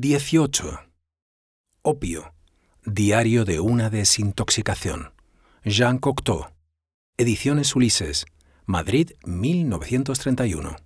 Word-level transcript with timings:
18. 0.00 0.78
Opio. 1.80 2.34
Diario 2.84 3.46
de 3.46 3.60
una 3.60 3.88
desintoxicación. 3.88 5.14
Jean 5.64 5.98
Cocteau. 5.98 6.48
Ediciones 7.16 7.74
Ulises. 7.74 8.26
Madrid, 8.66 9.12
1931. 9.24 10.76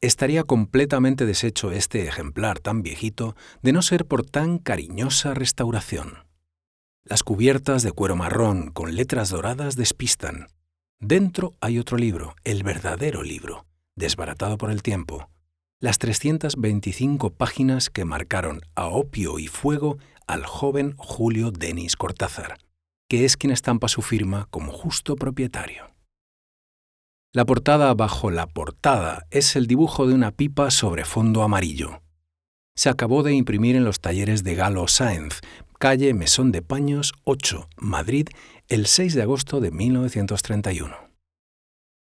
Estaría 0.00 0.42
completamente 0.42 1.24
deshecho 1.24 1.70
este 1.70 2.08
ejemplar 2.08 2.58
tan 2.58 2.82
viejito 2.82 3.36
de 3.62 3.72
no 3.72 3.80
ser 3.80 4.06
por 4.06 4.26
tan 4.26 4.58
cariñosa 4.58 5.34
restauración. 5.34 6.26
Las 7.04 7.22
cubiertas 7.22 7.84
de 7.84 7.92
cuero 7.92 8.16
marrón 8.16 8.72
con 8.72 8.96
letras 8.96 9.30
doradas 9.30 9.76
despistan. 9.76 10.48
Dentro 10.98 11.52
hay 11.60 11.78
otro 11.78 11.96
libro, 11.96 12.34
el 12.42 12.64
verdadero 12.64 13.22
libro, 13.22 13.66
desbaratado 13.94 14.58
por 14.58 14.72
el 14.72 14.82
tiempo, 14.82 15.28
las 15.80 15.98
325 15.98 17.30
páginas 17.30 17.88
que 17.88 18.04
marcaron 18.04 18.60
a 18.74 18.86
opio 18.86 19.38
y 19.38 19.46
fuego 19.46 19.96
al 20.26 20.44
joven 20.44 20.94
Julio 20.98 21.50
Denis 21.50 21.96
Cortázar, 21.96 22.58
que 23.08 23.24
es 23.24 23.38
quien 23.38 23.50
estampa 23.50 23.88
su 23.88 24.02
firma 24.02 24.46
como 24.50 24.72
justo 24.72 25.16
propietario. 25.16 25.94
La 27.32 27.46
portada 27.46 27.94
bajo 27.94 28.30
la 28.30 28.46
portada 28.46 29.26
es 29.30 29.56
el 29.56 29.66
dibujo 29.66 30.06
de 30.06 30.12
una 30.14 30.32
pipa 30.32 30.70
sobre 30.70 31.06
fondo 31.06 31.42
amarillo. 31.42 32.02
Se 32.76 32.90
acabó 32.90 33.22
de 33.22 33.32
imprimir 33.32 33.74
en 33.74 33.84
los 33.84 34.00
talleres 34.00 34.44
de 34.44 34.56
Galo 34.56 34.86
Sáenz, 34.86 35.40
calle 35.78 36.12
Mesón 36.12 36.52
de 36.52 36.60
Paños 36.60 37.14
8, 37.24 37.70
Madrid, 37.78 38.28
el 38.68 38.86
6 38.86 39.14
de 39.14 39.22
agosto 39.22 39.60
de 39.60 39.70
1931. 39.70 40.94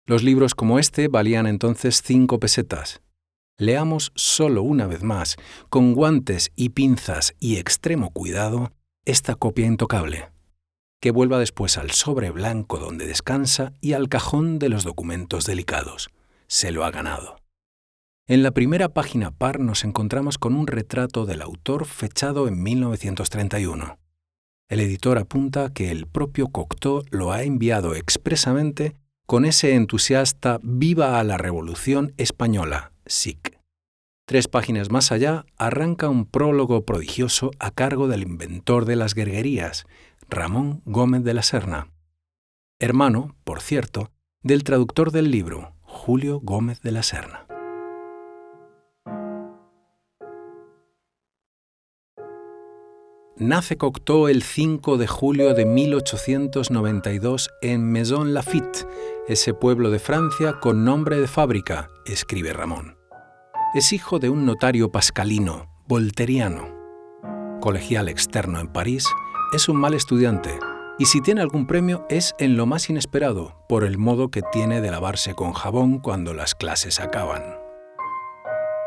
Los 0.06 0.22
libros 0.22 0.54
como 0.54 0.78
este 0.78 1.08
valían 1.08 1.48
entonces 1.48 2.00
cinco 2.04 2.38
pesetas, 2.38 3.00
leamos 3.58 4.12
solo 4.14 4.62
una 4.62 4.86
vez 4.86 5.02
más, 5.02 5.36
con 5.68 5.94
guantes 5.94 6.52
y 6.56 6.70
pinzas 6.70 7.34
y 7.40 7.56
extremo 7.56 8.10
cuidado, 8.10 8.72
esta 9.04 9.34
copia 9.34 9.66
intocable, 9.66 10.30
que 11.00 11.10
vuelva 11.10 11.38
después 11.38 11.78
al 11.78 11.90
sobre 11.92 12.30
blanco 12.30 12.78
donde 12.78 13.06
descansa 13.06 13.72
y 13.80 13.92
al 13.92 14.08
cajón 14.08 14.58
de 14.58 14.68
los 14.68 14.84
documentos 14.84 15.46
delicados. 15.46 16.10
Se 16.48 16.70
lo 16.70 16.84
ha 16.84 16.90
ganado. 16.90 17.36
En 18.28 18.42
la 18.42 18.50
primera 18.50 18.88
página 18.88 19.30
par 19.30 19.60
nos 19.60 19.84
encontramos 19.84 20.36
con 20.36 20.56
un 20.56 20.66
retrato 20.66 21.26
del 21.26 21.42
autor 21.42 21.86
fechado 21.86 22.48
en 22.48 22.60
1931. 22.62 23.98
El 24.68 24.80
editor 24.80 25.18
apunta 25.18 25.72
que 25.72 25.92
el 25.92 26.08
propio 26.08 26.48
Cocteau 26.48 27.04
lo 27.10 27.30
ha 27.30 27.44
enviado 27.44 27.94
expresamente 27.94 28.96
con 29.26 29.44
ese 29.44 29.74
entusiasta 29.74 30.58
Viva 30.62 31.20
a 31.20 31.24
la 31.24 31.38
Revolución 31.38 32.14
Española, 32.16 32.90
Tres 34.28 34.48
páginas 34.48 34.90
más 34.90 35.12
allá 35.12 35.46
arranca 35.56 36.08
un 36.08 36.26
prólogo 36.26 36.84
prodigioso 36.84 37.52
a 37.60 37.70
cargo 37.70 38.08
del 38.08 38.22
inventor 38.22 38.84
de 38.84 38.96
las 38.96 39.14
guerguerías, 39.14 39.86
Ramón 40.28 40.82
Gómez 40.84 41.22
de 41.22 41.32
la 41.32 41.42
Serna. 41.42 41.92
Hermano, 42.80 43.36
por 43.44 43.60
cierto, 43.60 44.10
del 44.42 44.64
traductor 44.64 45.12
del 45.12 45.30
libro, 45.30 45.76
Julio 45.82 46.40
Gómez 46.42 46.80
de 46.80 46.90
la 46.90 47.04
Serna. 47.04 47.46
Nace 53.38 53.76
Cocteau 53.76 54.28
el 54.28 54.42
5 54.42 54.96
de 54.96 55.06
julio 55.06 55.54
de 55.54 55.66
1892 55.66 57.50
en 57.60 57.92
Maison 57.92 58.34
Lafitte, 58.34 58.88
ese 59.28 59.54
pueblo 59.54 59.90
de 59.90 59.98
Francia 59.98 60.58
con 60.58 60.84
nombre 60.84 61.20
de 61.20 61.28
fábrica, 61.28 61.90
escribe 62.06 62.52
Ramón. 62.52 62.95
Es 63.76 63.92
hijo 63.92 64.18
de 64.18 64.30
un 64.30 64.46
notario 64.46 64.90
pascalino, 64.90 65.68
volteriano. 65.86 66.74
Colegial 67.60 68.08
externo 68.08 68.58
en 68.58 68.68
París, 68.68 69.06
es 69.52 69.68
un 69.68 69.76
mal 69.76 69.92
estudiante 69.92 70.58
y 70.98 71.04
si 71.04 71.20
tiene 71.20 71.42
algún 71.42 71.66
premio 71.66 72.06
es 72.08 72.34
en 72.38 72.56
lo 72.56 72.64
más 72.64 72.88
inesperado, 72.88 73.62
por 73.68 73.84
el 73.84 73.98
modo 73.98 74.30
que 74.30 74.40
tiene 74.50 74.80
de 74.80 74.90
lavarse 74.90 75.34
con 75.34 75.52
jabón 75.52 75.98
cuando 75.98 76.32
las 76.32 76.54
clases 76.54 77.00
acaban. 77.00 77.42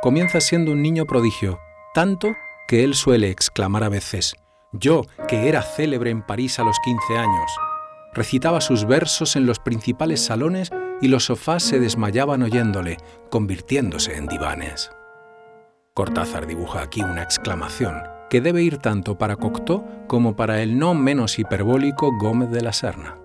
Comienza 0.02 0.42
siendo 0.42 0.72
un 0.72 0.82
niño 0.82 1.06
prodigio, 1.06 1.60
tanto 1.94 2.30
que 2.68 2.84
él 2.84 2.96
suele 2.96 3.30
exclamar 3.30 3.84
a 3.84 3.90
veces, 3.90 4.34
yo, 4.72 5.04
que 5.28 5.50
era 5.50 5.62
célebre 5.62 6.10
en 6.10 6.26
París 6.26 6.58
a 6.58 6.64
los 6.64 6.80
15 6.84 7.16
años, 7.16 7.52
recitaba 8.16 8.60
sus 8.60 8.86
versos 8.86 9.36
en 9.36 9.46
los 9.46 9.60
principales 9.60 10.26
salones 10.26 10.72
y 11.02 11.08
los 11.08 11.26
sofás 11.26 11.64
se 11.64 11.80
desmayaban 11.80 12.44
oyéndole, 12.44 12.98
convirtiéndose 13.30 14.16
en 14.16 14.28
divanes. 14.28 14.92
Cortázar 15.94 16.48
dibuja 16.48 16.82
aquí 16.82 17.02
una 17.02 17.24
exclamación 17.24 18.02
que 18.30 18.42
debe 18.42 18.62
ir 18.62 18.78
tanto 18.78 19.18
para 19.18 19.36
Cocteau 19.36 19.86
como 20.08 20.36
para 20.36 20.62
el 20.62 20.78
no 20.78 20.94
menos 20.94 21.40
hiperbólico 21.40 22.12
Gómez 22.18 22.52
de 22.52 22.62
la 22.62 22.74
Serna. 22.74 23.18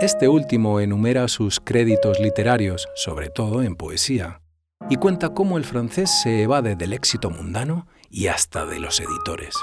Este 0.00 0.28
último 0.28 0.80
enumera 0.80 1.28
sus 1.28 1.60
créditos 1.60 2.20
literarios, 2.20 2.88
sobre 2.94 3.28
todo 3.28 3.62
en 3.62 3.76
poesía, 3.76 4.40
y 4.88 4.96
cuenta 4.96 5.30
cómo 5.30 5.58
el 5.58 5.64
francés 5.64 6.10
se 6.22 6.42
evade 6.42 6.76
del 6.76 6.92
éxito 6.92 7.30
mundano 7.30 7.86
y 8.10 8.28
hasta 8.28 8.64
de 8.66 8.78
los 8.78 9.00
editores. 9.00 9.54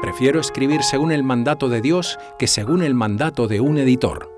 Prefiero 0.00 0.40
escribir 0.40 0.82
según 0.82 1.12
el 1.12 1.22
mandato 1.22 1.68
de 1.68 1.80
Dios 1.80 2.18
que 2.38 2.46
según 2.46 2.82
el 2.82 2.94
mandato 2.94 3.48
de 3.48 3.60
un 3.60 3.78
editor. 3.78 4.37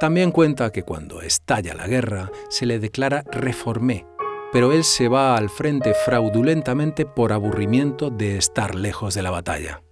También 0.00 0.30
cuenta 0.30 0.70
que 0.70 0.84
cuando 0.84 1.22
estalla 1.22 1.74
la 1.74 1.88
guerra 1.88 2.30
se 2.48 2.66
le 2.66 2.78
declara 2.78 3.24
reformé, 3.32 4.06
pero 4.52 4.72
él 4.72 4.84
se 4.84 5.08
va 5.08 5.36
al 5.36 5.50
frente 5.50 5.92
fraudulentamente 5.92 7.04
por 7.04 7.32
aburrimiento 7.32 8.08
de 8.08 8.36
estar 8.36 8.76
lejos 8.76 9.14
de 9.14 9.22
la 9.22 9.30
batalla. 9.30 9.82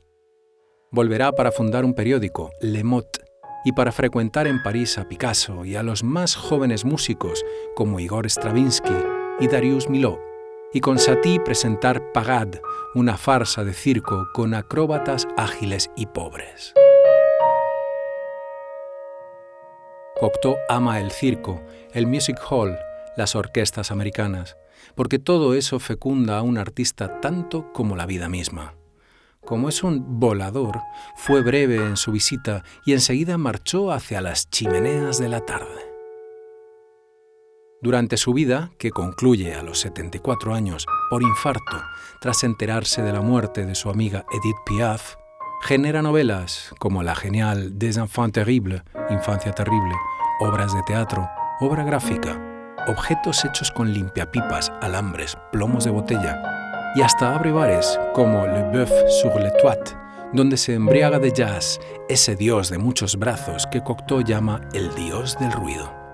Volverá 0.92 1.32
para 1.32 1.50
fundar 1.50 1.84
un 1.84 1.92
periódico, 1.92 2.50
Le 2.60 2.84
Mot, 2.84 3.06
y 3.64 3.72
para 3.72 3.90
frecuentar 3.90 4.46
en 4.46 4.62
París 4.62 4.96
a 4.96 5.08
Picasso 5.08 5.64
y 5.64 5.74
a 5.74 5.82
los 5.82 6.04
más 6.04 6.36
jóvenes 6.36 6.84
músicos 6.84 7.44
como 7.74 7.98
Igor 7.98 8.30
Stravinsky 8.30 8.94
y 9.40 9.48
Darius 9.48 9.88
Milhaud, 9.88 10.18
y 10.72 10.80
con 10.80 11.00
Satie 11.00 11.40
presentar 11.40 12.12
Pagad, 12.12 12.60
una 12.94 13.16
farsa 13.16 13.64
de 13.64 13.72
circo 13.72 14.28
con 14.32 14.54
acróbatas 14.54 15.26
ágiles 15.36 15.90
y 15.96 16.06
pobres. 16.06 16.74
Cocteau 20.18 20.56
ama 20.70 21.00
el 21.00 21.10
circo, 21.10 21.62
el 21.92 22.06
music 22.06 22.38
hall, 22.48 22.78
las 23.18 23.36
orquestas 23.36 23.90
americanas, 23.90 24.56
porque 24.94 25.18
todo 25.18 25.52
eso 25.52 25.78
fecunda 25.78 26.38
a 26.38 26.42
un 26.42 26.56
artista 26.56 27.20
tanto 27.20 27.70
como 27.74 27.96
la 27.96 28.06
vida 28.06 28.28
misma. 28.28 28.74
Como 29.44 29.68
es 29.68 29.84
un 29.84 30.18
volador, 30.18 30.80
fue 31.16 31.42
breve 31.42 31.76
en 31.76 31.98
su 31.98 32.12
visita 32.12 32.64
y 32.86 32.94
enseguida 32.94 33.36
marchó 33.36 33.92
hacia 33.92 34.22
las 34.22 34.48
chimeneas 34.48 35.18
de 35.18 35.28
la 35.28 35.44
tarde. 35.44 35.86
Durante 37.82 38.16
su 38.16 38.32
vida, 38.32 38.70
que 38.78 38.90
concluye 38.90 39.54
a 39.54 39.62
los 39.62 39.80
74 39.80 40.54
años 40.54 40.86
por 41.10 41.22
infarto 41.22 41.82
tras 42.22 42.42
enterarse 42.42 43.02
de 43.02 43.12
la 43.12 43.20
muerte 43.20 43.66
de 43.66 43.74
su 43.74 43.90
amiga 43.90 44.24
Edith 44.32 44.56
Piaf, 44.64 45.16
genera 45.62 46.02
novelas 46.02 46.74
como 46.78 47.02
la 47.02 47.14
genial 47.14 47.78
Des 47.78 47.96
Enfants 47.96 48.32
Terribles, 48.32 48.82
Infancia 49.10 49.52
Terrible, 49.52 49.94
obras 50.40 50.74
de 50.74 50.82
teatro, 50.82 51.28
obra 51.60 51.84
gráfica, 51.84 52.40
objetos 52.88 53.44
hechos 53.44 53.70
con 53.70 53.92
limpiapipas, 53.92 54.72
alambres, 54.80 55.36
plomos 55.52 55.84
de 55.84 55.90
botella, 55.90 56.40
y 56.94 57.02
hasta 57.02 57.34
abre 57.34 57.52
bares 57.52 57.98
como 58.14 58.46
Le 58.46 58.62
Boeuf 58.70 58.90
sur 59.20 59.40
le 59.40 59.50
Toit, 59.62 59.96
donde 60.32 60.56
se 60.56 60.74
embriaga 60.74 61.18
de 61.18 61.32
jazz, 61.32 61.80
ese 62.08 62.36
dios 62.36 62.70
de 62.70 62.78
muchos 62.78 63.16
brazos 63.16 63.66
que 63.66 63.82
Cocteau 63.82 64.22
llama 64.22 64.60
el 64.72 64.94
dios 64.94 65.38
del 65.38 65.52
ruido 65.52 66.06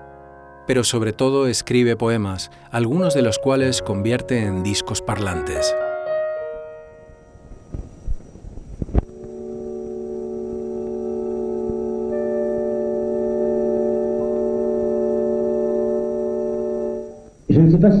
pero 0.65 0.83
sobre 0.83 1.13
todo 1.13 1.47
escribe 1.47 1.95
poemas, 1.95 2.51
algunos 2.71 3.13
de 3.13 3.21
los 3.21 3.39
cuales 3.39 3.81
convierte 3.81 4.45
en 4.45 4.63
discos 4.63 5.01
parlantes. 5.01 5.75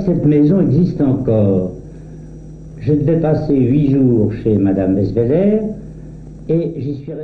Cette 0.05 0.25
maison 0.25 0.61
existe 0.61 1.01
encore. 1.01 1.71
Je 2.79 2.93
devais 2.93 3.19
passer 3.21 3.55
huit 3.55 3.91
jours 3.91 4.33
chez 4.43 4.57
Madame 4.57 4.99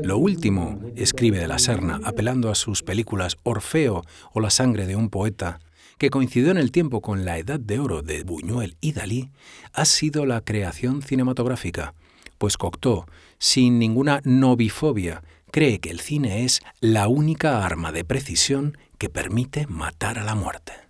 Lo 0.04 0.18
último, 0.18 0.80
escribe 0.96 1.40
de 1.40 1.48
la 1.48 1.60
Serna, 1.60 2.00
apelando 2.04 2.50
a 2.50 2.56
sus 2.56 2.82
películas 2.82 3.36
Orfeo 3.44 4.04
o 4.34 4.40
La 4.40 4.50
sangre 4.50 4.88
de 4.88 4.96
un 4.96 5.10
poeta, 5.10 5.60
que 5.98 6.10
coincidió 6.10 6.52
en 6.52 6.58
el 6.58 6.72
tiempo 6.72 7.02
con 7.02 7.26
la 7.26 7.38
edad 7.38 7.60
de 7.60 7.80
oro 7.80 8.02
de 8.02 8.24
Buñuel 8.24 8.78
y 8.80 8.94
Dalí, 8.94 9.30
ha 9.74 9.84
sido 9.84 10.26
la 10.26 10.40
creación 10.42 11.02
cinematográfica, 11.02 11.94
pues 12.38 12.56
Cocteau, 12.56 13.04
sin 13.38 13.80
ninguna 13.80 14.22
novifobia, 14.24 15.24
cree 15.52 15.80
que 15.80 15.90
el 15.90 16.00
cine 16.00 16.46
es 16.46 16.62
la 16.80 17.10
única 17.10 17.66
arma 17.66 17.92
de 17.92 18.06
precisión 18.06 18.78
que 18.98 19.10
permite 19.10 19.68
matar 19.68 20.20
a 20.20 20.24
la 20.24 20.36
muerte. 20.36 20.89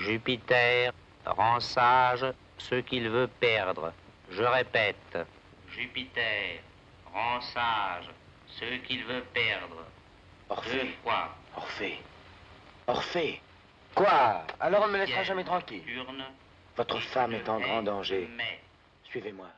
Jupiter 0.00 0.92
rend 1.26 1.60
sage 1.60 2.26
ce 2.58 2.76
qu'il 2.76 3.08
veut 3.08 3.28
perdre. 3.40 3.92
Je 4.30 4.42
répète, 4.42 5.18
Jupiter 5.68 6.60
rend 7.12 7.40
sage 7.40 8.08
ceux 8.58 8.78
qu'il 8.86 9.04
veut 9.04 9.24
perdre. 9.32 9.84
Orphée. 10.48 10.96
quoi 11.02 11.34
Orphée. 11.56 11.98
Orphée. 12.86 13.40
Quoi? 13.94 14.44
Alors 14.58 14.82
on 14.84 14.88
ne 14.88 14.92
me 14.92 14.98
laissera 14.98 15.22
jamais 15.22 15.44
tranquille. 15.44 15.82
Votre 16.76 17.00
femme 17.00 17.34
est 17.34 17.48
en 17.48 17.60
grand 17.60 17.82
danger. 17.82 18.28
Suivez-moi. 19.04 19.48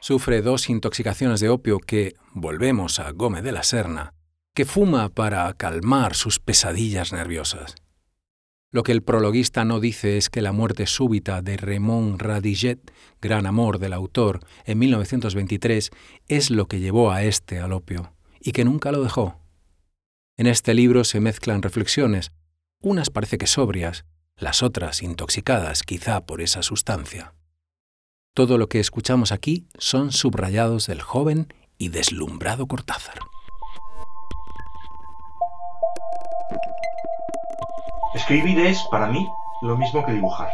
Sufre 0.00 0.40
dos 0.42 0.68
intoxicaciones 0.68 1.40
de 1.40 1.48
opio 1.48 1.78
que, 1.78 2.14
volvemos 2.34 2.98
a 2.98 3.12
Gómez 3.12 3.42
de 3.42 3.52
la 3.52 3.62
Serna, 3.62 4.12
que 4.54 4.64
fuma 4.64 5.08
para 5.08 5.52
calmar 5.54 6.14
sus 6.14 6.38
pesadillas 6.38 7.12
nerviosas. 7.12 7.74
Lo 8.72 8.82
que 8.82 8.92
el 8.92 9.02
prologuista 9.02 9.66
no 9.66 9.80
dice 9.80 10.16
es 10.16 10.30
que 10.30 10.40
la 10.40 10.52
muerte 10.52 10.86
súbita 10.86 11.42
de 11.42 11.58
Raymond 11.58 12.20
Radiget, 12.20 12.90
gran 13.20 13.44
amor 13.44 13.78
del 13.78 13.92
autor, 13.92 14.40
en 14.64 14.78
1923, 14.78 15.90
es 16.28 16.50
lo 16.50 16.66
que 16.66 16.80
llevó 16.80 17.12
a 17.12 17.22
este 17.22 17.58
al 17.60 17.74
opio, 17.74 18.14
y 18.40 18.52
que 18.52 18.64
nunca 18.64 18.90
lo 18.90 19.02
dejó. 19.02 19.38
En 20.38 20.46
este 20.46 20.72
libro 20.72 21.04
se 21.04 21.20
mezclan 21.20 21.60
reflexiones, 21.60 22.32
unas 22.80 23.10
parece 23.10 23.36
que 23.36 23.46
sobrias, 23.46 24.06
las 24.38 24.62
otras 24.62 25.02
intoxicadas 25.02 25.82
quizá 25.82 26.24
por 26.24 26.40
esa 26.40 26.62
sustancia. 26.62 27.34
Todo 28.34 28.56
lo 28.56 28.70
que 28.70 28.80
escuchamos 28.80 29.32
aquí 29.32 29.66
son 29.76 30.12
subrayados 30.12 30.86
del 30.86 31.02
joven 31.02 31.52
y 31.76 31.90
deslumbrado 31.90 32.66
Cortázar. 32.66 33.18
Escribir 38.14 38.60
es, 38.60 38.82
para 38.90 39.06
mí, 39.06 39.26
lo 39.62 39.76
mismo 39.78 40.04
que 40.04 40.12
dibujar. 40.12 40.50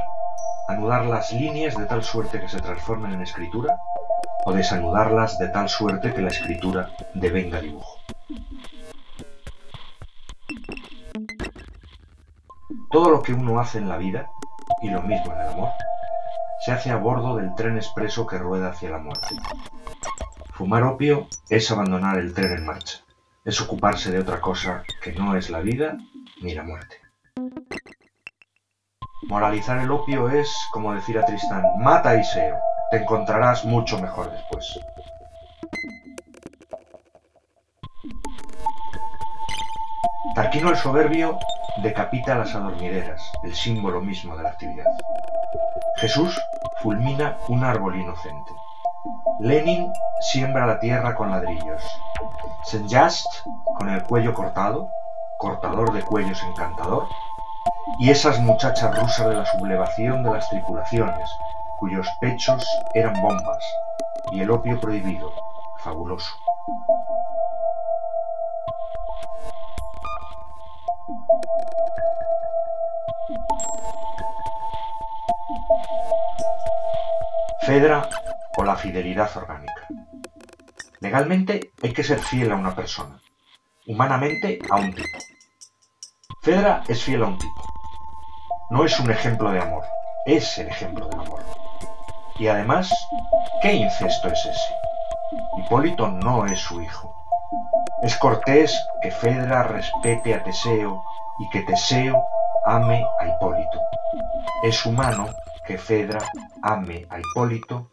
Anudar 0.68 1.06
las 1.06 1.32
líneas 1.32 1.76
de 1.76 1.86
tal 1.86 2.04
suerte 2.04 2.40
que 2.40 2.48
se 2.48 2.60
transformen 2.60 3.12
en 3.12 3.22
escritura 3.22 3.76
o 4.44 4.52
desanudarlas 4.52 5.38
de 5.38 5.48
tal 5.48 5.68
suerte 5.68 6.14
que 6.14 6.22
la 6.22 6.28
escritura 6.28 6.90
devenga 7.14 7.60
dibujo. 7.60 7.98
Todo 12.92 13.10
lo 13.10 13.22
que 13.22 13.32
uno 13.32 13.58
hace 13.58 13.78
en 13.78 13.88
la 13.88 13.96
vida, 13.96 14.30
y 14.80 14.90
lo 14.90 15.02
mismo 15.02 15.32
en 15.32 15.40
el 15.40 15.48
amor, 15.48 15.70
se 16.64 16.70
hace 16.70 16.90
a 16.90 16.96
bordo 16.96 17.36
del 17.36 17.54
tren 17.56 17.76
expreso 17.76 18.24
que 18.24 18.38
rueda 18.38 18.70
hacia 18.70 18.90
la 18.90 18.98
muerte. 18.98 19.34
Fumar 20.52 20.84
opio 20.84 21.26
es 21.48 21.70
abandonar 21.72 22.18
el 22.18 22.34
tren 22.34 22.52
en 22.52 22.66
marcha, 22.66 22.98
es 23.44 23.60
ocuparse 23.60 24.12
de 24.12 24.20
otra 24.20 24.40
cosa 24.40 24.84
que 25.02 25.12
no 25.12 25.36
es 25.36 25.50
la 25.50 25.58
vida 25.58 25.98
ni 26.40 26.54
la 26.54 26.62
muerte. 26.62 27.07
Moralizar 29.28 29.76
el 29.78 29.90
opio 29.90 30.30
es 30.30 30.50
como 30.72 30.94
decir 30.94 31.18
a 31.18 31.26
Tristán, 31.26 31.62
mata 31.78 32.10
a 32.10 32.14
Iseo, 32.14 32.58
te 32.90 32.96
encontrarás 32.96 33.62
mucho 33.66 33.98
mejor 33.98 34.30
después. 34.30 34.80
Tarquino 40.34 40.70
el 40.70 40.76
soberbio 40.76 41.38
decapita 41.82 42.36
las 42.36 42.54
adormideras, 42.54 43.20
el 43.44 43.54
símbolo 43.54 44.00
mismo 44.00 44.34
de 44.34 44.44
la 44.44 44.48
actividad. 44.48 44.86
Jesús 45.96 46.40
fulmina 46.82 47.36
un 47.48 47.64
árbol 47.64 47.96
inocente. 47.96 48.52
Lenin 49.40 49.92
siembra 50.20 50.66
la 50.66 50.80
tierra 50.80 51.14
con 51.14 51.30
ladrillos. 51.30 51.82
Saint-Just, 52.64 53.26
con 53.76 53.90
el 53.90 54.02
cuello 54.04 54.32
cortado, 54.32 54.88
cortador 55.36 55.92
de 55.92 56.02
cuellos 56.02 56.42
encantador, 56.44 57.08
y 57.98 58.10
esas 58.10 58.38
muchachas 58.40 58.96
rusas 58.98 59.28
de 59.28 59.34
la 59.34 59.46
sublevación 59.46 60.22
de 60.22 60.30
las 60.30 60.48
tripulaciones, 60.48 61.28
cuyos 61.78 62.08
pechos 62.20 62.64
eran 62.94 63.20
bombas, 63.20 63.64
y 64.32 64.40
el 64.40 64.50
opio 64.50 64.80
prohibido, 64.80 65.32
fabuloso. 65.78 66.30
Fedra 77.62 78.08
o 78.56 78.64
la 78.64 78.76
fidelidad 78.76 79.30
orgánica. 79.36 79.86
Legalmente 81.00 81.72
hay 81.82 81.92
que 81.92 82.02
ser 82.02 82.18
fiel 82.18 82.50
a 82.52 82.56
una 82.56 82.74
persona, 82.74 83.20
humanamente 83.86 84.58
a 84.70 84.76
un 84.76 84.94
tipo. 84.94 85.18
Fedra 86.48 86.82
es 86.88 87.02
fiel 87.04 87.22
a 87.24 87.26
un 87.26 87.36
tipo. 87.36 87.62
No 88.70 88.82
es 88.82 88.98
un 88.98 89.10
ejemplo 89.10 89.50
de 89.50 89.60
amor, 89.60 89.84
es 90.24 90.56
el 90.56 90.68
ejemplo 90.68 91.06
del 91.06 91.20
amor. 91.20 91.44
Y 92.38 92.46
además, 92.46 92.90
¿qué 93.60 93.74
incesto 93.74 94.28
es 94.28 94.46
ese? 94.46 94.74
Hipólito 95.58 96.08
no 96.08 96.46
es 96.46 96.58
su 96.58 96.80
hijo. 96.80 97.14
Es 98.02 98.16
cortés 98.16 98.82
que 99.02 99.10
Fedra 99.10 99.64
respete 99.64 100.32
a 100.32 100.42
Teseo 100.42 101.04
y 101.38 101.50
que 101.50 101.64
Teseo 101.64 102.24
ame 102.64 103.04
a 103.20 103.26
Hipólito. 103.26 103.82
Es 104.62 104.86
humano 104.86 105.28
que 105.66 105.76
Fedra 105.76 106.20
ame 106.62 107.06
a 107.10 107.20
Hipólito 107.20 107.90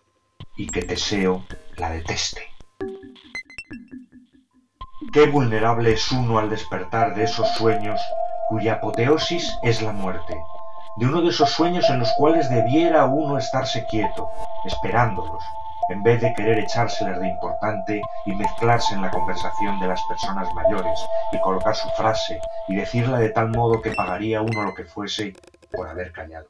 y 0.55 0.67
que 0.67 0.83
Teseo 0.83 1.43
la 1.75 1.89
deteste. 1.89 2.41
Qué 5.11 5.27
vulnerable 5.27 5.91
es 5.91 6.09
uno 6.13 6.39
al 6.39 6.49
despertar 6.49 7.15
de 7.15 7.25
esos 7.25 7.49
sueños 7.55 7.99
cuya 8.49 8.73
apoteosis 8.73 9.57
es 9.63 9.81
la 9.81 9.91
muerte, 9.91 10.35
de 10.97 11.05
uno 11.05 11.21
de 11.21 11.29
esos 11.29 11.49
sueños 11.51 11.89
en 11.89 11.99
los 11.99 12.11
cuales 12.13 12.49
debiera 12.49 13.05
uno 13.05 13.37
estarse 13.37 13.85
quieto, 13.85 14.29
esperándolos, 14.65 15.43
en 15.89 16.01
vez 16.03 16.21
de 16.21 16.33
querer 16.33 16.59
echárseles 16.59 17.19
de 17.19 17.27
importante 17.27 18.01
y 18.25 18.33
mezclarse 18.33 18.93
en 18.93 19.01
la 19.01 19.11
conversación 19.11 19.79
de 19.79 19.87
las 19.87 20.01
personas 20.03 20.51
mayores 20.53 20.99
y 21.31 21.39
colocar 21.41 21.75
su 21.75 21.89
frase 21.89 22.39
y 22.67 22.75
decirla 22.75 23.19
de 23.19 23.29
tal 23.29 23.49
modo 23.49 23.81
que 23.81 23.91
pagaría 23.91 24.41
uno 24.41 24.63
lo 24.63 24.73
que 24.73 24.85
fuese 24.85 25.33
por 25.71 25.87
haber 25.87 26.11
callado. 26.11 26.47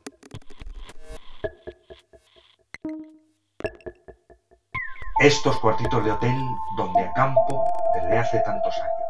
Estos 5.19 5.57
cuartitos 5.59 6.03
de 6.03 6.11
hotel 6.11 6.35
donde 6.77 7.01
acampo 7.01 7.65
desde 7.93 8.17
hace 8.17 8.39
tantos 8.41 8.77
años. 8.77 9.04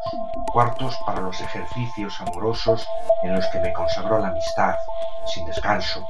Cuartos 0.52 0.96
para 1.04 1.20
los 1.20 1.40
ejercicios 1.40 2.20
amorosos 2.20 2.86
en 3.22 3.34
los 3.34 3.46
que 3.48 3.60
me 3.60 3.72
consagró 3.72 4.18
la 4.18 4.28
amistad, 4.28 4.74
sin 5.26 5.44
descanso, 5.46 6.06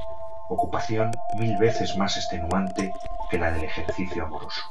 ocupación 0.49 1.11
mil 1.37 1.57
veces 1.57 1.97
más 1.97 2.15
extenuante 2.17 2.93
que 3.29 3.37
la 3.37 3.51
del 3.51 3.65
ejercicio 3.65 4.25
amoroso. 4.25 4.61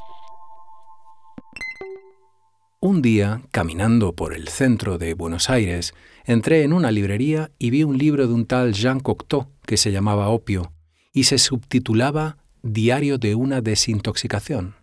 Un 2.80 3.02
día, 3.02 3.40
caminando 3.50 4.12
por 4.12 4.32
el 4.32 4.48
centro 4.48 4.98
de 4.98 5.14
Buenos 5.14 5.50
Aires, 5.50 5.94
entré 6.24 6.62
en 6.62 6.72
una 6.72 6.90
librería 6.90 7.50
y 7.58 7.70
vi 7.70 7.82
un 7.82 7.98
libro 7.98 8.28
de 8.28 8.34
un 8.34 8.46
tal 8.46 8.74
Jean 8.74 9.00
Cocteau 9.00 9.48
que 9.66 9.76
se 9.76 9.92
llamaba 9.92 10.28
Opio 10.28 10.72
y 11.12 11.24
se 11.24 11.38
subtitulaba 11.38 12.36
Diario 12.62 13.18
de 13.18 13.34
una 13.34 13.60
desintoxicación. 13.60 14.76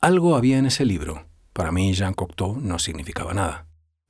Algo 0.00 0.36
había 0.36 0.58
en 0.58 0.66
ese 0.66 0.84
libro. 0.84 1.26
Para 1.52 1.70
mí 1.70 1.92
Jean 1.92 2.14
Cocteau 2.14 2.56
no 2.60 2.78
significaba 2.78 3.34
nada. 3.34 3.66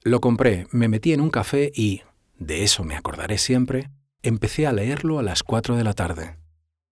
Lo 0.06 0.20
compré, 0.20 0.66
me 0.70 0.88
metí 0.88 1.14
en 1.14 1.22
un 1.22 1.30
café 1.30 1.72
y, 1.74 2.02
de 2.38 2.62
eso 2.62 2.84
me 2.84 2.94
acordaré 2.94 3.38
siempre, 3.38 3.88
empecé 4.22 4.66
a 4.66 4.72
leerlo 4.74 5.18
a 5.18 5.22
las 5.22 5.42
4 5.42 5.76
de 5.76 5.84
la 5.84 5.94
tarde. 5.94 6.36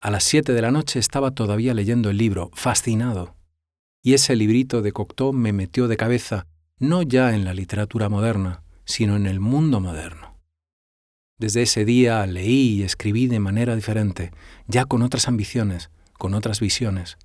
A 0.02 0.10
las 0.10 0.24
7 0.24 0.54
de 0.54 0.62
la 0.64 0.72
noche 0.72 0.98
estaba 0.98 1.30
todavía 1.30 1.76
leyendo 1.76 2.10
el 2.10 2.18
libro, 2.18 2.50
fascinado. 2.56 3.36
Y 4.02 4.16
ese 4.16 4.36
librito 4.36 4.82
de 4.82 4.92
Cocteau 4.92 5.34
me 5.34 5.54
metió 5.54 5.88
de 5.88 5.98
cabeza, 5.98 6.48
no 6.80 7.04
ya 7.04 7.36
en 7.36 7.46
la 7.46 7.54
literatura 7.54 8.10
moderna, 8.10 8.64
sino 8.86 9.16
en 9.16 9.28
el 9.28 9.40
mundo 9.40 9.80
moderno. 9.80 10.40
Desde 11.38 11.62
ese 11.62 11.86
día 11.86 12.26
leí 12.26 12.80
y 12.80 12.82
escribí 12.82 13.28
de 13.28 13.40
manera 13.40 13.76
diferente, 13.76 14.32
ya 14.68 14.86
con 14.86 15.04
otras 15.04 15.28
ambiciones, 15.28 15.92
con 16.18 16.34
otras 16.34 16.60
visiones. 16.60 17.20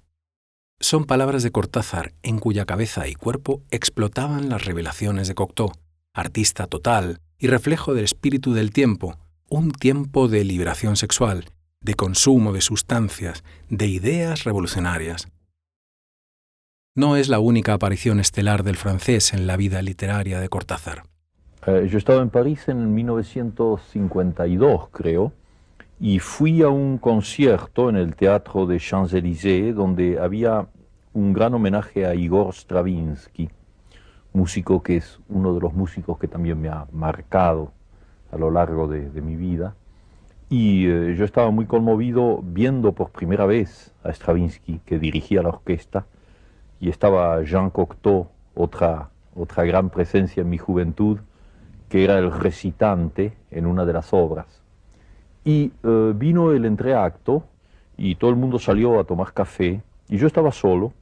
Son 0.83 1.05
palabras 1.05 1.43
de 1.43 1.51
Cortázar 1.53 2.15
en 2.23 2.39
cuya 2.39 2.65
cabeza 2.65 3.07
y 3.07 3.15
cuerpo 3.15 3.61
explotaban 3.71 4.49
las 4.49 4.65
revelaciones 4.65 5.29
de 5.29 5.35
Cocteau, 5.35 5.73
artista 6.15 6.67
total 6.67 7.21
y 7.39 7.49
reflejo 7.49 7.93
del 7.93 8.05
espíritu 8.05 8.55
del 8.55 8.73
tiempo, 8.73 9.19
un 9.51 9.73
tiempo 9.73 10.27
de 10.27 10.43
liberación 10.43 10.97
sexual, 10.97 11.45
de 11.83 11.93
consumo 11.95 12.55
de 12.55 12.63
sustancias, 12.63 13.45
de 13.69 13.89
ideas 13.89 14.45
revolucionarias. 14.45 15.29
No 16.97 17.17
es 17.17 17.29
la 17.29 17.41
única 17.41 17.75
aparición 17.75 18.19
estelar 18.19 18.63
del 18.63 18.77
francés 18.77 19.35
en 19.35 19.47
la 19.47 19.59
vida 19.59 19.83
literaria 19.83 20.41
de 20.41 20.49
Cortázar. 20.49 21.03
Eh, 21.67 21.89
yo 21.91 21.99
estaba 21.99 22.23
en 22.23 22.31
París 22.31 22.69
en 22.69 22.95
1952, 22.95 24.89
creo, 24.93 25.35
y 26.00 26.19
fui 26.19 26.62
a 26.62 26.71
un 26.71 26.97
concierto 26.97 27.90
en 27.90 27.97
el 27.97 28.16
Teatro 28.16 28.64
de 28.64 28.78
Champs-Élysées 28.78 29.75
donde 29.75 30.19
había 30.19 30.66
un 31.12 31.35
gran 31.35 31.52
homenaje 31.52 32.07
a 32.07 32.14
Igor 32.14 32.54
Stravinsky, 32.54 33.50
músico 34.33 34.83
que 34.83 34.97
es 34.97 35.21
uno 35.28 35.52
de 35.52 35.61
los 35.61 35.75
músicos 35.75 36.19
que 36.19 36.26
también 36.26 36.59
me 36.59 36.71
ha 36.71 36.87
marcado 36.90 37.73
a 38.33 38.38
lo 38.38 38.50
largo 38.50 38.88
de, 38.88 39.21
mi 39.21 39.37
vida. 39.37 39.75
Y 40.49 40.87
eh, 40.87 41.14
yo 41.19 41.26
estaba 41.26 41.50
muy 41.50 41.66
conmovido 41.66 42.40
viendo 42.42 42.92
por 42.92 43.11
primera 43.11 43.45
vez 43.45 43.92
a 44.02 44.11
Stravinsky, 44.11 44.80
que 44.87 44.99
dirigía 44.99 45.42
la 45.42 45.50
orquesta, 45.50 46.07
y 46.80 46.88
estaba 46.88 47.42
Jean 47.42 47.69
Cocteau, 47.69 48.28
otra, 48.54 49.11
otra 49.35 49.64
gran 49.64 49.90
presencia 49.90 50.40
en 50.40 50.49
mi 50.49 50.57
juventud, 50.57 51.19
que 51.90 52.04
era 52.04 52.19
el 52.19 52.33
recitante 52.33 53.37
en 53.50 53.66
una 53.66 53.85
de 53.85 53.92
las 53.92 54.14
obras. 54.14 54.61
Y 55.44 55.73
eh, 55.82 56.12
vino 56.14 56.52
el 56.52 56.64
entreacto 56.64 57.44
y 57.97 58.14
todo 58.14 58.30
el 58.30 58.37
mundo 58.37 58.59
salió 58.59 59.00
a 59.00 59.04
tomar 59.04 59.32
café 59.32 59.82
y 60.09 60.16
yo 60.16 60.26
estaba 60.26 60.52
solo 60.52 60.92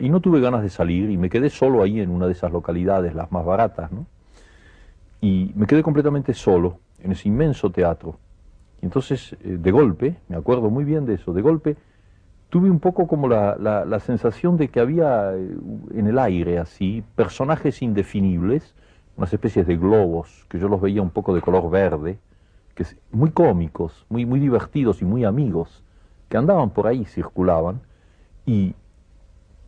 y 0.00 0.08
no 0.08 0.20
tuve 0.20 0.40
ganas 0.40 0.62
de 0.62 0.68
salir 0.68 1.10
y 1.10 1.16
me 1.16 1.30
quedé 1.30 1.50
solo 1.50 1.82
ahí 1.82 2.00
en 2.00 2.10
una 2.10 2.26
de 2.26 2.32
esas 2.32 2.52
localidades, 2.52 3.14
las 3.14 3.32
más 3.32 3.44
baratas, 3.44 3.90
¿no? 3.92 4.06
Y 5.20 5.52
me 5.54 5.66
quedé 5.66 5.82
completamente 5.82 6.34
solo 6.34 6.78
en 7.02 7.12
ese 7.12 7.28
inmenso 7.28 7.70
teatro. 7.70 8.18
Y 8.82 8.84
entonces, 8.84 9.34
eh, 9.42 9.56
de 9.58 9.70
golpe, 9.70 10.16
me 10.28 10.36
acuerdo 10.36 10.70
muy 10.70 10.84
bien 10.84 11.06
de 11.06 11.14
eso, 11.14 11.32
de 11.32 11.40
golpe 11.40 11.76
tuve 12.48 12.70
un 12.70 12.80
poco 12.80 13.06
como 13.06 13.28
la, 13.28 13.56
la, 13.56 14.00
sensación 14.00 14.56
de 14.56 14.68
que 14.68 14.80
había 14.80 15.32
eh, 15.34 15.56
en 15.94 16.06
el 16.06 16.18
aire 16.18 16.58
así 16.58 17.02
personajes 17.14 17.82
indefinibles, 17.82 18.74
unas 19.16 19.32
especies 19.32 19.66
de 19.66 19.76
globos, 19.76 20.46
que 20.48 20.58
yo 20.58 20.68
los 20.68 20.80
veía 20.80 21.02
un 21.02 21.10
poco 21.10 21.34
de 21.34 21.40
color 21.40 21.70
verde, 21.70 22.18
que 22.76 22.86
muy 23.10 23.30
cómicos, 23.30 24.06
muy, 24.08 24.24
muy 24.26 24.38
divertidos 24.38 25.00
y 25.02 25.04
muy 25.04 25.24
amigos, 25.24 25.82
que 26.28 26.36
andaban 26.36 26.70
por 26.70 26.86
ahí, 26.86 27.04
circulaban, 27.06 27.80
y 28.44 28.74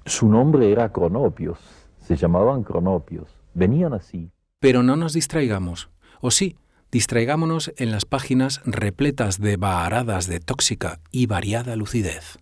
su 0.04 0.28
nombre 0.28 0.70
era 0.70 0.92
Cronopios, 0.92 1.58
se 1.98 2.16
llamaban 2.16 2.62
Cronopios, 2.62 3.28
venían 3.54 3.94
así. 3.94 4.30
Pero 4.60 4.82
no 4.82 4.94
nos 4.94 5.14
distraigamos, 5.14 5.90
o 6.20 6.30
sí, 6.30 6.56
distraigámonos 6.92 7.72
en 7.78 7.90
las 7.90 8.04
páginas 8.04 8.60
repletas 8.64 9.40
de 9.40 9.56
baharadas 9.56 10.26
de 10.26 10.40
tóxica 10.40 11.00
y 11.10 11.26
variada 11.26 11.76
lucidez. 11.76 12.38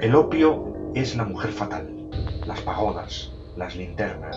El 0.00 0.16
opio 0.16 0.74
es 0.94 1.16
la 1.16 1.24
mujer 1.24 1.52
fatal, 1.52 2.10
las 2.46 2.60
pagodas, 2.62 3.32
las 3.56 3.76
linternas. 3.76 4.36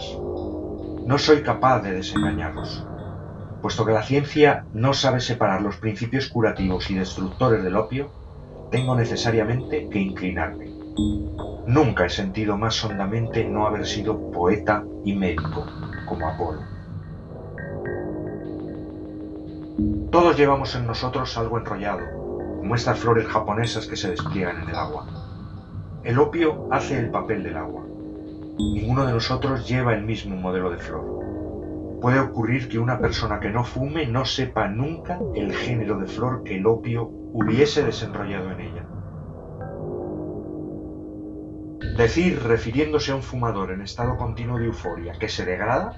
No 1.06 1.18
soy 1.18 1.42
capaz 1.42 1.82
de 1.82 1.94
desengañarlos, 1.94 2.86
puesto 3.62 3.86
que 3.86 3.92
la 3.92 4.04
ciencia 4.04 4.66
no 4.74 4.94
sabe 4.94 5.20
separar 5.20 5.62
los 5.62 5.78
principios 5.78 6.28
curativos 6.28 6.90
y 6.90 6.96
destructores 6.96 7.64
del 7.64 7.76
opio, 7.76 8.10
tengo 8.72 8.96
necesariamente 8.96 9.90
que 9.90 10.00
inclinarme. 10.00 10.72
Nunca 11.68 12.06
he 12.06 12.10
sentido 12.10 12.58
más 12.58 12.84
hondamente 12.84 13.44
no 13.44 13.68
haber 13.68 13.86
sido 13.86 14.32
poeta 14.32 14.84
y 15.04 15.14
médico 15.16 15.66
como 16.08 16.28
Apolo. 16.28 16.62
Todos 20.12 20.38
llevamos 20.38 20.74
en 20.76 20.88
nosotros 20.88 21.38
algo 21.38 21.58
enrollado, 21.58 22.06
como 22.60 22.76
estas 22.76 22.98
flores 23.00 23.28
japonesas 23.28 23.86
que 23.86 23.96
se 23.96 24.10
despliegan 24.12 24.64
en 24.64 24.70
el 24.70 24.76
agua. 24.76 25.06
El 26.04 26.18
opio 26.20 26.68
hace 26.72 26.98
el 26.98 27.12
papel 27.12 27.44
del 27.44 27.58
agua. 27.58 27.84
Ninguno 28.58 29.06
de 29.06 29.14
nosotros 29.14 29.68
lleva 29.68 29.94
el 29.94 30.04
mismo 30.04 30.36
modelo 30.36 30.72
de 30.72 30.78
flor. 30.78 31.27
Puede 32.02 32.20
ocurrir 32.20 32.70
que 32.70 32.78
una 32.78 33.00
persona 33.00 33.40
que 33.40 33.50
no 33.50 33.64
fume 33.64 34.06
no 34.06 34.26
sepa 34.26 34.68
nunca 34.68 35.20
el 35.34 35.54
género 35.54 35.98
de 36.00 36.08
flor 36.08 36.44
que 36.44 36.58
el 36.58 36.68
opio 36.68 37.10
hubiese 37.34 37.84
desenrollado 37.84 38.52
en 38.52 38.60
ella. 38.62 38.86
Decir, 41.98 42.40
refiriéndose 42.44 43.12
a 43.12 43.16
un 43.16 43.24
fumador 43.24 43.72
en 43.72 43.82
estado 43.82 44.18
continuo 44.18 44.60
de 44.60 44.66
euforia, 44.66 45.14
que 45.14 45.30
se 45.30 45.46
degrada, 45.46 45.98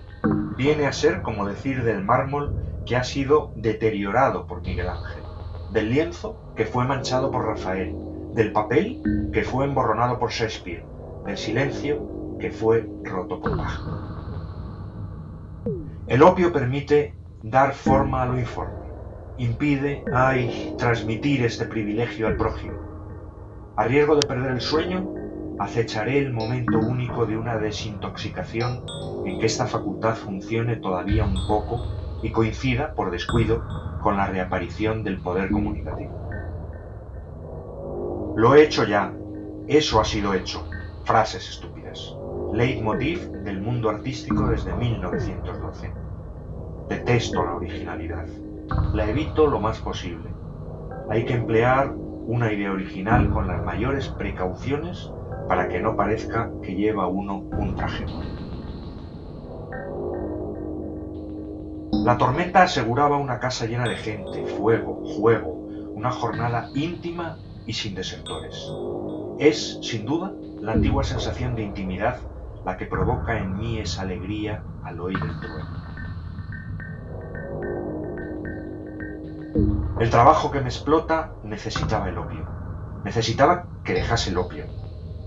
viene 0.56 0.88
a 0.88 0.94
ser 0.94 1.22
como 1.22 1.46
decir 1.46 1.84
del 1.84 2.06
mármol 2.06 2.56
que 2.86 2.96
ha 2.96 3.04
sido 3.04 3.52
deteriorado 3.56 4.48
por 4.48 4.62
Miguel 4.62 4.88
Ángel, 4.88 5.24
del 5.72 5.90
lienzo 5.90 6.38
que 6.56 6.66
fue 6.66 6.86
manchado 6.86 7.30
por 7.32 7.46
Rafael, 7.46 7.94
del 8.34 8.54
papel 8.54 9.02
que 9.34 9.44
fue 9.44 9.66
emborronado 9.66 10.18
por 10.20 10.32
Shakespeare, 10.32 10.86
del 11.26 11.38
silencio 11.38 12.38
que 12.40 12.52
fue 12.52 12.90
roto 13.04 13.42
por 13.42 13.58
Bach. 13.58 14.19
El 16.10 16.24
opio 16.24 16.52
permite 16.52 17.14
dar 17.44 17.76
forma 17.76 18.24
a 18.24 18.26
lo 18.26 18.40
informe, 18.40 18.74
impide, 19.38 20.04
ay, 20.12 20.74
transmitir 20.76 21.46
este 21.46 21.66
privilegio 21.66 22.26
al 22.26 22.36
prójimo. 22.36 22.74
A 23.78 23.84
riesgo 23.84 24.16
de 24.16 24.26
perder 24.26 24.54
el 24.54 24.60
sueño, 24.60 25.08
acecharé 25.60 26.18
el 26.18 26.34
momento 26.34 26.80
único 26.80 27.28
de 27.28 27.38
una 27.38 27.60
desintoxicación 27.60 28.84
en 29.24 29.40
que 29.40 29.46
esta 29.46 29.68
facultad 29.68 30.16
funcione 30.16 30.78
todavía 30.78 31.26
un 31.26 31.48
poco 31.48 31.80
y 32.24 32.32
coincida, 32.32 32.96
por 32.96 33.12
descuido, 33.12 33.64
con 34.02 34.18
la 34.18 34.26
reaparición 34.26 35.04
del 35.04 35.22
poder 35.22 35.52
comunicativo. 35.52 36.26
Lo 38.36 38.56
he 38.56 38.64
hecho 38.64 38.84
ya. 38.84 39.14
Eso 39.68 40.02
ha 40.02 40.06
sido 40.06 40.34
hecho. 40.34 40.68
Frases 41.04 41.48
estúpidas. 41.48 41.69
Leitmotiv 42.54 43.30
del 43.44 43.62
mundo 43.62 43.90
artístico 43.90 44.48
desde 44.48 44.74
1912. 44.76 45.94
Detesto 46.90 47.44
la 47.44 47.56
originalidad. 47.56 48.26
La 48.94 49.08
evito 49.08 49.48
lo 49.48 49.60
más 49.60 49.80
posible. 49.80 50.30
Hay 51.10 51.26
que 51.26 51.36
emplear 51.36 51.94
una 51.96 52.52
idea 52.52 52.72
original 52.72 53.30
con 53.30 53.48
las 53.48 53.64
mayores 53.64 54.08
precauciones 54.10 55.12
para 55.48 55.68
que 55.68 55.80
no 55.80 55.96
parezca 55.96 56.52
que 56.64 56.76
lleva 56.76 57.08
uno 57.08 57.38
un 57.38 57.76
traje. 57.76 58.06
La 62.04 62.18
tormenta 62.18 62.64
aseguraba 62.64 63.18
una 63.18 63.40
casa 63.40 63.66
llena 63.68 63.88
de 63.88 63.96
gente, 63.96 64.46
fuego, 64.46 65.04
juego, 65.06 65.68
una 65.94 66.12
jornada 66.12 66.70
íntima 66.74 67.38
y 67.68 67.74
sin 67.74 67.94
desertores. 67.94 68.72
Es, 69.38 69.80
sin 69.82 70.06
duda, 70.06 70.34
la 70.62 70.74
antigua 70.74 71.04
sensación 71.04 71.56
de 71.56 71.64
intimidad 71.64 72.18
la 72.66 72.78
que 72.78 72.86
provoca 72.86 73.38
en 73.38 73.58
mí 73.58 73.80
esa 73.80 74.02
alegría 74.04 74.64
al 74.84 75.00
oír 75.00 75.18
el 75.22 75.40
trueno. 75.40 75.80
El 80.00 80.10
trabajo 80.10 80.50
que 80.52 80.62
me 80.62 80.68
explota 80.70 81.34
necesitaba 81.44 82.08
el 82.10 82.18
opio. 82.18 82.46
Necesitaba 83.04 83.66
que 83.84 83.94
dejase 83.94 84.30
el 84.30 84.38
opio. 84.38 84.66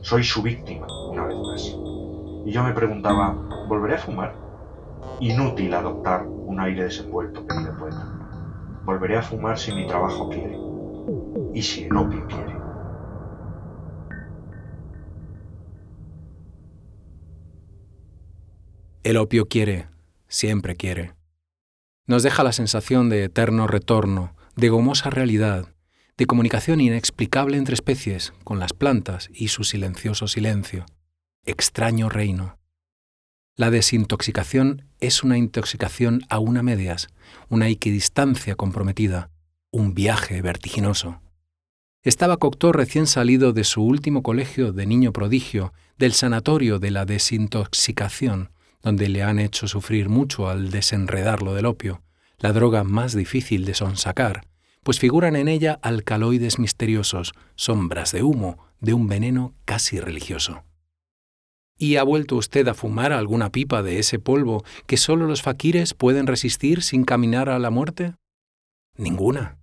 Soy 0.00 0.24
su 0.24 0.42
víctima, 0.42 0.86
una 1.10 1.26
vez 1.26 1.36
más. 1.36 1.76
Y 2.46 2.52
yo 2.52 2.62
me 2.62 2.72
preguntaba, 2.72 3.34
¿volveré 3.68 3.96
a 3.96 3.98
fumar? 3.98 4.34
Inútil 5.20 5.74
adoptar 5.74 6.26
un 6.26 6.58
aire 6.60 6.84
desenvuelto, 6.84 7.46
querido 7.46 7.76
poeta. 7.76 8.08
Volveré 8.84 9.18
a 9.18 9.22
fumar 9.22 9.58
si 9.58 9.72
mi 9.72 9.86
trabajo 9.86 10.28
quiere 10.28 10.58
y 11.54 11.62
si 11.62 11.84
el 11.84 11.96
opio 11.96 12.26
quiere. 12.26 12.61
El 19.04 19.16
opio 19.16 19.48
quiere, 19.48 19.88
siempre 20.28 20.76
quiere. 20.76 21.14
Nos 22.06 22.22
deja 22.22 22.44
la 22.44 22.52
sensación 22.52 23.08
de 23.08 23.24
eterno 23.24 23.66
retorno, 23.66 24.36
de 24.54 24.68
gomosa 24.68 25.10
realidad, 25.10 25.74
de 26.16 26.26
comunicación 26.26 26.80
inexplicable 26.80 27.56
entre 27.56 27.74
especies, 27.74 28.32
con 28.44 28.60
las 28.60 28.72
plantas 28.72 29.28
y 29.34 29.48
su 29.48 29.64
silencioso 29.64 30.28
silencio. 30.28 30.86
Extraño 31.44 32.10
reino. 32.10 32.60
La 33.56 33.72
desintoxicación 33.72 34.84
es 35.00 35.24
una 35.24 35.36
intoxicación 35.36 36.22
a 36.28 36.38
una 36.38 36.62
medias, 36.62 37.08
una 37.48 37.66
equidistancia 37.66 38.54
comprometida, 38.54 39.30
un 39.72 39.94
viaje 39.94 40.42
vertiginoso. 40.42 41.20
Estaba 42.04 42.36
Cocteau 42.36 42.72
recién 42.72 43.08
salido 43.08 43.52
de 43.52 43.64
su 43.64 43.82
último 43.82 44.22
colegio 44.22 44.72
de 44.72 44.86
niño 44.86 45.12
prodigio, 45.12 45.72
del 45.98 46.12
sanatorio 46.12 46.78
de 46.78 46.92
la 46.92 47.04
desintoxicación, 47.04 48.52
donde 48.82 49.08
le 49.08 49.22
han 49.22 49.38
hecho 49.38 49.68
sufrir 49.68 50.08
mucho 50.08 50.48
al 50.48 50.70
desenredarlo 50.70 51.54
del 51.54 51.66
opio, 51.66 52.02
la 52.38 52.52
droga 52.52 52.84
más 52.84 53.14
difícil 53.14 53.64
de 53.64 53.74
sonsacar, 53.74 54.42
pues 54.82 54.98
figuran 54.98 55.36
en 55.36 55.48
ella 55.48 55.78
alcaloides 55.82 56.58
misteriosos, 56.58 57.32
sombras 57.54 58.12
de 58.12 58.22
humo, 58.22 58.58
de 58.80 58.94
un 58.94 59.06
veneno 59.06 59.54
casi 59.64 60.00
religioso. 60.00 60.64
¿Y 61.78 61.96
ha 61.96 62.02
vuelto 62.02 62.36
usted 62.36 62.68
a 62.68 62.74
fumar 62.74 63.12
alguna 63.12 63.50
pipa 63.50 63.82
de 63.82 63.98
ese 63.98 64.18
polvo 64.18 64.64
que 64.86 64.96
solo 64.96 65.26
los 65.26 65.42
faquires 65.42 65.94
pueden 65.94 66.26
resistir 66.26 66.82
sin 66.82 67.04
caminar 67.04 67.48
a 67.48 67.58
la 67.58 67.70
muerte? 67.70 68.14
Ninguna. 68.96 69.58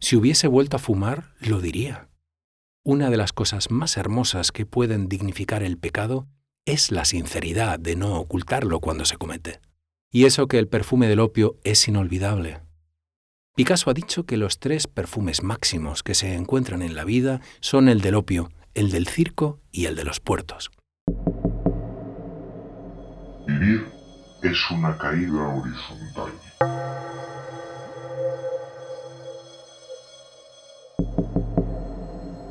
Si 0.00 0.16
hubiese 0.16 0.48
vuelto 0.48 0.76
a 0.76 0.80
fumar, 0.80 1.34
lo 1.40 1.60
diría. 1.60 2.08
Una 2.82 3.08
de 3.08 3.16
las 3.16 3.32
cosas 3.32 3.70
más 3.70 3.96
hermosas 3.96 4.52
que 4.52 4.66
pueden 4.66 5.08
dignificar 5.08 5.62
el 5.62 5.78
pecado 5.78 6.26
es 6.66 6.90
la 6.90 7.04
sinceridad 7.04 7.78
de 7.78 7.96
no 7.96 8.14
ocultarlo 8.14 8.80
cuando 8.80 9.04
se 9.04 9.16
comete. 9.16 9.60
Y 10.10 10.24
eso 10.24 10.48
que 10.48 10.58
el 10.58 10.68
perfume 10.68 11.08
del 11.08 11.20
opio 11.20 11.56
es 11.64 11.86
inolvidable. 11.88 12.60
Picasso 13.54 13.90
ha 13.90 13.94
dicho 13.94 14.24
que 14.24 14.36
los 14.36 14.58
tres 14.58 14.86
perfumes 14.86 15.42
máximos 15.42 16.02
que 16.02 16.14
se 16.14 16.34
encuentran 16.34 16.82
en 16.82 16.94
la 16.94 17.04
vida 17.04 17.40
son 17.60 17.88
el 17.88 18.00
del 18.00 18.14
opio, 18.14 18.50
el 18.74 18.90
del 18.90 19.06
circo 19.06 19.60
y 19.70 19.86
el 19.86 19.94
de 19.94 20.04
los 20.04 20.20
puertos. 20.20 20.70
Vivir 23.46 23.86
es 24.42 24.70
una 24.70 24.96
caída 24.96 25.48
horizontal. 25.48 26.32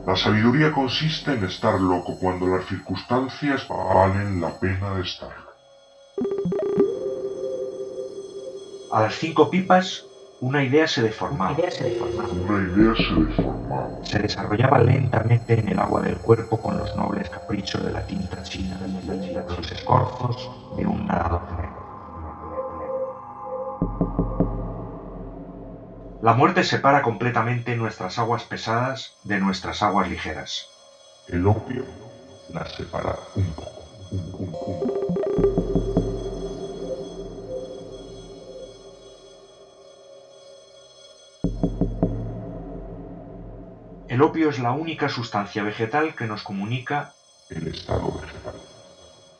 La 0.06 0.18
sabiduría 0.18 0.74
consiste 0.74 1.32
en 1.32 1.46
estar 1.46 1.80
loco 1.80 2.18
cuando 2.20 2.46
las 2.48 2.66
circunstancias 2.66 3.66
valen 3.70 4.42
la 4.42 4.50
pena 4.60 4.96
de 4.96 5.02
estar. 5.02 5.32
A 8.92 9.04
las 9.04 9.16
cinco 9.16 9.50
pipas, 9.50 10.04
una 10.42 10.62
idea 10.62 10.88
se 10.88 11.04
deformaba. 11.04 11.52
Una 11.52 11.60
idea 11.62 11.72
se 11.72 11.86
deformaba. 11.86 12.28
Se 14.04 14.20
desarrollaba 14.20 14.80
lentamente 14.80 15.58
en 15.58 15.70
el 15.70 15.80
agua 15.80 16.02
del 16.02 16.18
cuerpo 16.18 16.62
con 16.62 16.78
los 16.78 16.94
nobles 16.98 17.30
caprichos 17.30 17.86
de 17.86 17.94
la 17.94 18.06
tinta 18.06 18.44
china, 18.44 18.78
los 19.58 19.72
escorzos 19.72 20.52
de 20.76 20.86
un 20.86 21.08
nadador 21.08 21.63
La 26.24 26.34
muerte 26.34 26.64
separa 26.64 27.02
completamente 27.02 27.76
nuestras 27.76 28.18
aguas 28.18 28.46
pesadas 28.46 29.18
de 29.26 29.42
nuestras 29.42 29.84
aguas 29.84 30.10
ligeras. 30.10 30.70
El 31.28 31.46
opio 31.46 31.84
las 32.54 32.72
separa 32.76 33.20
un 33.36 33.52
poco. 33.52 33.84
El 44.08 44.22
opio 44.22 44.50
es 44.50 44.60
la 44.60 44.72
única 44.72 45.10
sustancia 45.10 45.62
vegetal 45.62 46.16
que 46.16 46.24
nos 46.24 46.44
comunica 46.44 47.12
el 47.50 47.68
estado 47.68 48.14
vegetal. 48.14 48.56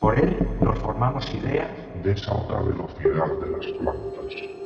Por 0.00 0.18
él 0.18 0.36
nos 0.60 0.78
formamos 0.80 1.32
idea 1.32 1.66
de 2.02 2.12
esa 2.12 2.34
otra 2.34 2.60
velocidad 2.60 3.28
de 3.40 3.50
las 3.50 3.66
plantas. 3.78 4.63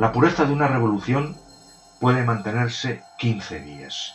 La 0.00 0.12
pureza 0.12 0.46
de 0.46 0.54
una 0.54 0.66
revolución 0.66 1.36
puede 2.00 2.24
mantenerse 2.24 3.02
15 3.18 3.60
días. 3.60 4.14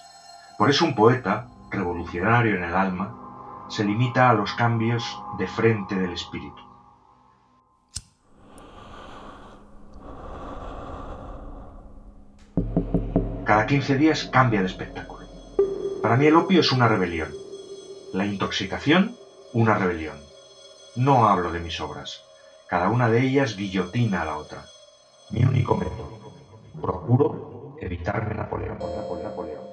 Por 0.58 0.72
eso 0.72 0.84
un 0.84 0.96
poeta, 0.96 1.46
revolucionario 1.70 2.56
en 2.56 2.64
el 2.64 2.74
alma, 2.74 3.68
se 3.70 3.84
limita 3.84 4.32
a 4.32 4.34
los 4.34 4.52
cambios 4.54 5.04
de 5.38 5.46
frente 5.46 5.94
del 5.94 6.14
espíritu. 6.14 6.60
Cada 13.46 13.68
15 13.68 13.98
días 13.98 14.24
cambia 14.34 14.62
de 14.62 14.66
espectáculo. 14.66 15.28
Para 16.02 16.18
mí 16.18 16.26
el 16.26 16.36
opio 16.36 16.62
es 16.62 16.72
una 16.72 16.88
rebelión. 16.88 17.30
La 18.12 18.26
intoxicación, 18.26 19.16
una 19.54 19.76
rebelión. 19.76 20.18
No 20.96 21.30
hablo 21.30 21.52
de 21.52 21.60
mis 21.60 21.80
obras. 21.80 22.24
Cada 22.68 22.90
una 22.90 23.08
de 23.08 23.22
ellas 23.22 23.56
guillotina 23.56 24.24
a 24.24 24.26
la 24.26 24.38
otra 24.38 24.66
mi 25.32 25.44
único 25.44 25.76
método. 25.76 26.20
Procuro 26.82 27.78
evitarme 27.82 28.36
Napoleón. 28.36 28.78
Napoleón. 28.78 29.66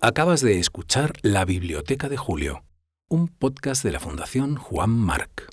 Acabas 0.00 0.42
de 0.42 0.58
escuchar 0.58 1.14
La 1.22 1.46
Biblioteca 1.46 2.10
de 2.10 2.18
Julio, 2.18 2.62
un 3.08 3.28
podcast 3.28 3.82
de 3.82 3.90
la 3.90 4.00
Fundación 4.00 4.56
Juan 4.56 4.90
Marc. 4.90 5.48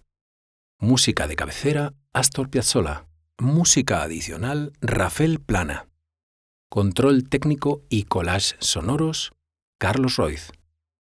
Música 0.77 1.25
de 1.27 1.37
cabecera, 1.37 1.93
Astor 2.11 2.49
Piazzolla. 2.49 3.10
Música 3.41 4.03
adicional, 4.03 4.71
Rafael 4.81 5.39
Plana. 5.39 5.87
Control 6.69 7.27
técnico 7.27 7.81
y 7.89 8.03
collage 8.03 8.55
sonoros, 8.59 9.31
Carlos 9.79 10.17
Roiz. 10.17 10.51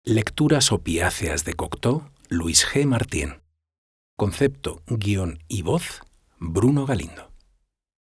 Lecturas 0.04 0.72
opiáceas 0.72 1.44
de 1.44 1.52
Cocteau, 1.52 2.08
Luis 2.30 2.66
G. 2.66 2.86
Martín. 2.86 3.42
Concepto, 4.16 4.82
guion 4.86 5.38
y 5.48 5.60
voz, 5.60 6.00
Bruno 6.38 6.86
Galindo. 6.86 7.33